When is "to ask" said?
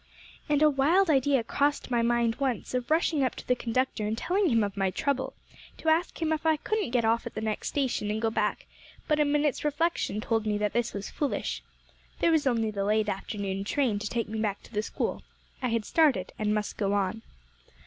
5.77-6.19